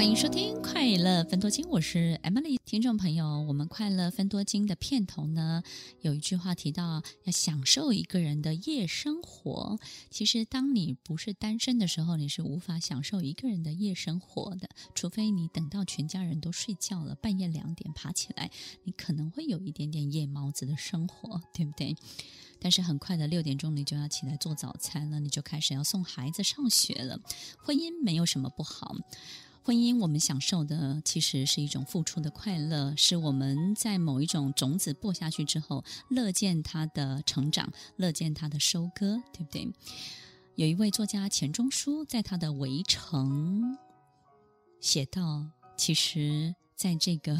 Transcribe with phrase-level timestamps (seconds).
[0.00, 2.56] 欢迎收听《快乐分多金》，我是 Emily。
[2.64, 5.62] 听众朋友，我们《快乐分多金》的片头呢，
[6.00, 9.78] 有一句话提到要享受一个人的夜生活。
[10.08, 18.50] 其实，当你不是单身的时候，你是无法享受一个人的夜生活的，除非你等到全家人都睡觉了，半夜两点爬起来，
[18.84, 21.94] 你可能会有一点点夜猫子的生活，对不对？
[22.58, 27.20] 但是很快的六点钟，你就要起来做早餐了，你就开始要送孩子上学了。
[27.58, 28.96] 婚姻没有什么不好。
[29.62, 39.70] 婚姻，我们享受的其实是一种付出的快乐，是我们在某一种种子播下去之后，乐见它的成长，乐见它的收割，对不对？
[40.56, 43.62] 有一位作家钱钟书在他的《围城》
[44.80, 45.46] 写道：
[45.76, 47.38] 其实，在这个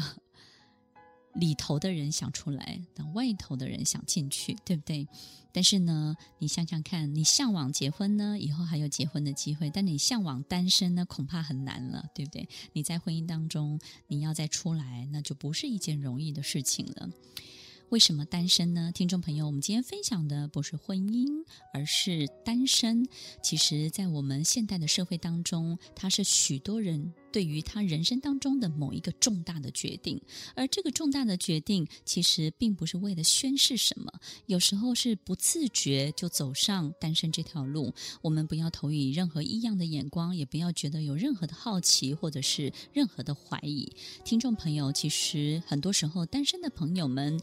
[1.33, 5.07] 里头的人想出来，但外头的人想进去，对不对？
[5.53, 12.47] 但是呢，你想想看，你向往结婚呢，以后还有结婚的机会；但你向往单身呢，恐怕很难了，对不对？
[12.73, 17.09] 你在婚姻当中，你要再出来，那就不是一件容易的事情了。
[17.89, 18.89] 为什么单身呢？
[18.93, 23.05] 听众朋友，我们今天分享的不是婚姻，而是单身。
[23.43, 30.21] 其实，在我们现代的社会当中，它是许多人对于他人生当中的某一个重大的决定。
[30.55, 34.11] 而这个重大的决定，其实并不是为了宣示什么，
[34.45, 37.93] 有时候是不自觉就走上单身这条路。
[38.21, 43.91] 我们不要投以任何异样的眼光，也不要觉得有任何的好奇或者是任何的怀疑。
[44.25, 47.39] 听众朋友，其实很多时候单身的朋友们。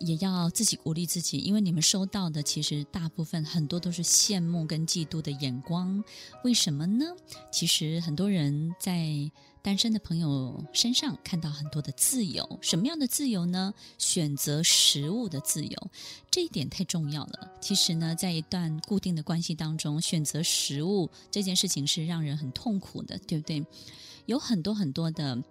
[0.00, 6.02] 也要自己鼓励自己，因为你们收到的其实大部分很多都是羡慕跟嫉妒的眼光。
[6.42, 7.06] 为什么呢？
[7.50, 9.30] 其实很多人在
[9.62, 13.72] 单身的朋友身上看到很多的自由，什么样的自由呢？
[13.96, 15.90] 选择食物的自由，
[16.30, 17.50] 这一点太重要了。
[17.60, 23.64] 其实呢，在一段固定的关系当中，选择食物这件事情是让人很痛苦的，对不对？
[24.26, 25.42] 有很多很多的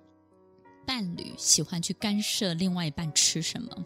[0.86, 3.86] 伴侣喜欢去干涉另外一半吃什么。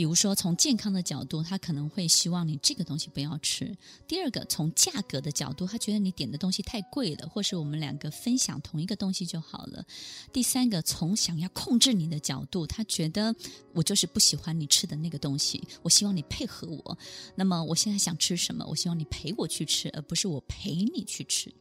[0.00, 3.76] 比如说，从健康的角度，他可能会希望你这个东西不要吃。
[4.08, 9.84] 第二个，从价格的角度，他觉得你点的东西太贵了，或是我们两个分享同一个东西就好了。
[10.32, 13.36] 第三个，从想要控制你的角度，他觉得
[13.74, 16.98] 我就是不喜欢你吃的那个东西，我希望你配合我。
[17.34, 21.52] 那么我现在想吃什么，我希望你陪我去吃，而不是我陪你去吃。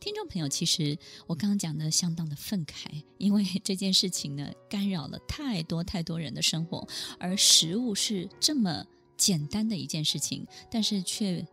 [0.00, 6.86] 听众朋友，其实我刚刚讲的相当的愤慨，因为这件事情呢，干扰了太多太多人的生活，
[7.18, 8.86] 而食食物是这么
[9.16, 11.44] 简单的一件事情，但是却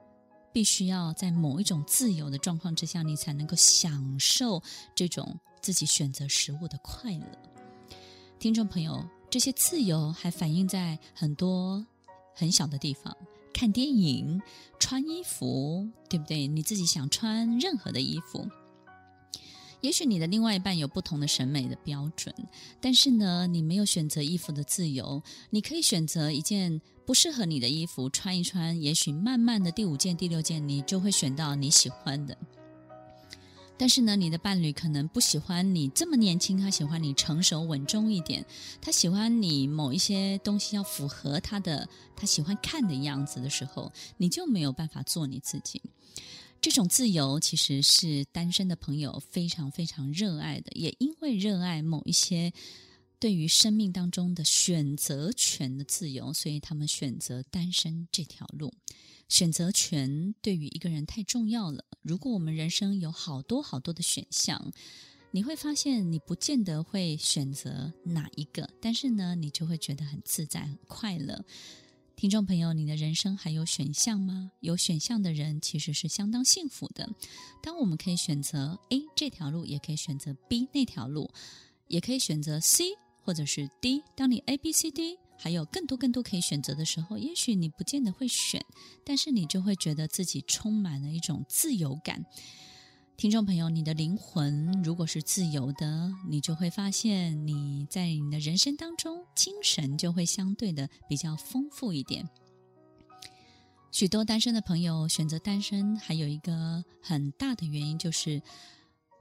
[0.53, 4.61] 必须要在某一种自由的状况之下，你才能够享受
[4.93, 7.25] 这种自己选择食物的快乐。
[8.37, 11.83] 听众朋友，这些自由还反映在很多
[12.35, 13.17] 很小的地方。
[13.51, 14.39] 看电影、
[14.79, 16.45] 穿衣服，对不对？
[16.45, 18.47] 你自己想穿任何的衣服，
[19.81, 22.33] 也许你的另外一半有不同的审美的标准，
[22.79, 25.21] 但是呢，你没有选择衣服的自由。
[25.49, 32.37] 你可以选择一件不适合你的衣服穿一穿，也许慢慢的第五件、第六件，你就会选到你喜欢的。
[33.75, 38.45] 但是呢，你的伴侣可能不喜欢你这么年轻，他喜欢你成熟稳重一点，
[38.79, 45.81] 他喜欢你某一些东西要符合他的，他喜欢看的样子的时候，你就没有办法做你自己。
[46.61, 52.53] 这种自由其实是单身的朋友非常非常热爱的，也因为热爱某一些
[53.19, 58.71] 对于生命当中的选择权的自由，所以他们选择单身这条路。
[59.27, 61.85] 选择权对于一个人太重要了。
[62.03, 64.71] 如果我们人生有好多好多的选项，
[65.31, 71.43] 你会发现你不见得会选择哪一个，但是呢，你就会觉得很自在、很快乐。
[72.15, 74.51] 听众朋友，你的人生还有选项吗？
[74.59, 77.09] 有选项的人其实是相当幸福的。
[77.63, 81.31] 当我们可以选择 A 这条路，也可以选择 B 那条路，
[81.87, 82.85] 也可以选择 C
[83.23, 84.03] 或者是 D。
[84.15, 85.17] 当你 A、B、C、D。
[85.43, 88.63] 还有更多更多可以选择的时候，也许你不见得会选，
[89.03, 92.23] 但是你就会觉得自己充满了一种自由感。
[93.21, 102.27] 听众朋友，你的灵魂如果是自由的，你就会发现你在你的人生当中，精神就会相对的比较丰富一点。
[103.91, 108.41] 许多单身的朋友选择单身，还有一个很大的原因就是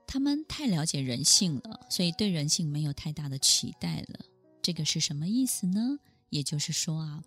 [0.07, 4.21] 他们太了解人性了，所以对人性没有太大的期待了。
[4.63, 5.99] 这个是什么意思呢？
[6.31, 7.23] 也就是说啊，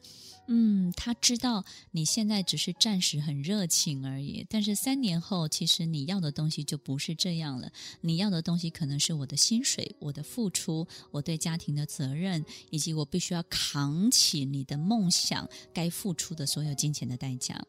[0.48, 7.72] 嗯，他知道你现在只是暂时很热情而已，但是三年后，其实你要的东西就不是这样了。
[8.02, 17.64] 你要的东西可能是我的薪水、我的付出、我对家庭的责任，以及我必须要扛起你的梦想该付出的所有金钱的代价。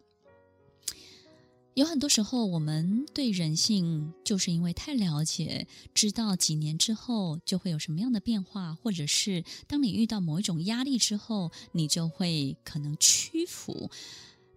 [1.74, 13.90] 有很多时候，我们对人性就是因为太了解，知道几年之后就会有什么样的变化，或者是当你遇到某一种压力之后，你就会可能屈服，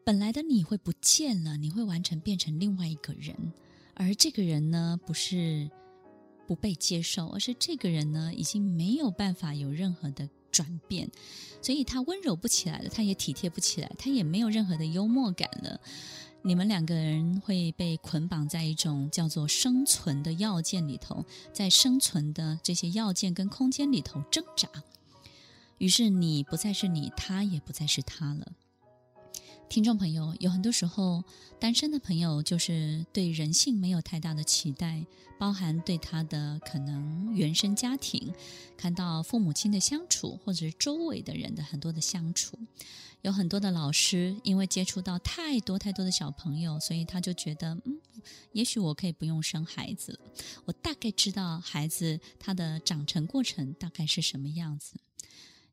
[0.03, 3.35] 本来的你会不见了，你会完全变成另外一个人，
[3.95, 5.71] 而这个人呢，不是
[6.47, 11.09] 不被接受，而是这个人呢，已经没有办法有任何的转变，
[11.63, 15.81] 所以他温柔不起来了，他也体贴不起来，他也没有任何的幽默感了。
[16.47, 24.69] 你们两个人会被捆绑在一种叫做生存的要件里头，在生存的这些要件跟空间里头挣扎。
[25.77, 28.53] 于是你不再是你，他也不再是他了。
[29.67, 31.25] 听众朋友，有很多时候，
[31.59, 35.05] 单身的朋友就是对人性没有太大的期待，
[35.37, 38.33] 包含对他的可能原生家庭，
[38.77, 42.57] 看到父母亲的相处，或者是周围的人的很多的相处。
[43.27, 47.99] 有很多的老师，因为接触到太多太多的小朋友，所以他就觉得，嗯，
[48.53, 50.19] 也许我可以不用生孩子了。
[50.63, 54.93] 我大概知道孩子他的长成过程大概是什么样子。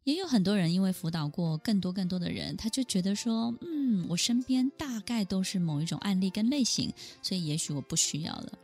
[0.02, 6.92] 也有很多人因为辅导过更多更多的人，他就觉得说，嗯，我身边大概都是某一种案例跟类型，
[7.22, 8.58] 所以也许我不需要了。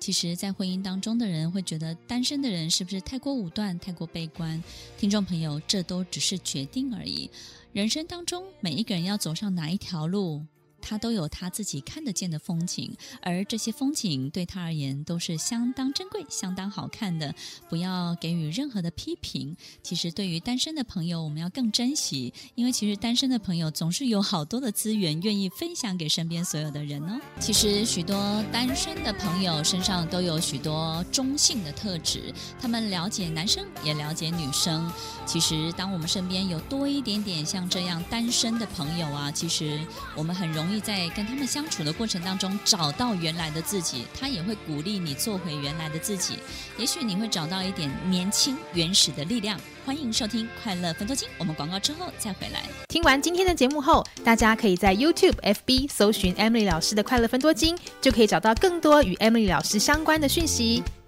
[0.00, 4.60] 其实，在婚姻当中的人会觉得，单身的人是不是太过武断、太过悲观？
[4.96, 7.30] 听众朋友，这都只是决定而已。
[7.74, 10.42] 人生当中，每一个人要走上哪一条路？
[10.80, 17.34] 他都有他自己看得见的风景，而这些风景对他而言都是相当珍贵、相当好看的。
[17.68, 19.56] 不要给予任何的批评。
[19.82, 27.20] 其实，对于单身的朋友，我们要更珍惜，因为其实单身的朋友总是有好多的资源愿意分享给身边所有的人哦。
[27.38, 34.90] 其实，许多单身的朋友身上都有许多中性的特质，他们了解男生，也了解女生。
[35.26, 39.80] 其实，当我们身边有多一点点像这样单身的朋友啊，其实
[40.16, 40.80] 我们很容易。
[40.80, 46.38] 在跟他们相处的过程当中，找到原来的自己，他也会鼓励你做回原来的自己。
[46.78, 49.60] 也许你会找到一点年轻原始的力量。
[49.84, 52.62] 欢迎收听《快乐分多金》，我们广告之后再回来。
[52.88, 60.82] 听完今天的节目后，大家可以在 YouTube、FB 搜寻 Emily 老师的《快乐分多金》，就可以找到更多与 Emily 老师相关的讯息。